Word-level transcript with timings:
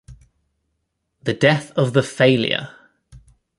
The 1.21 1.35
death 1.35 1.71
of 1.77 1.93
the 1.93 2.01
failure! 2.01 2.71